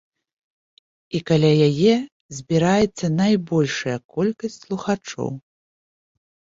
[1.19, 1.93] І каля яе
[2.39, 5.29] збіраецца найбольшая колькасць слухачоў.